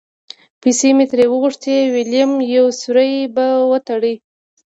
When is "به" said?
3.35-3.45